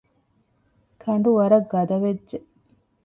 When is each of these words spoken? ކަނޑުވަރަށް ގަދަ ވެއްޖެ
ކަނޑުވަރަށް 1.01 1.67
ގަދަ 1.71 1.97
ވެއްޖެ 2.03 2.37